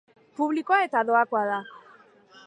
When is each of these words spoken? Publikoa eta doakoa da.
Publikoa 0.39 0.79
eta 0.85 1.03
doakoa 1.09 1.43
da. 1.51 1.59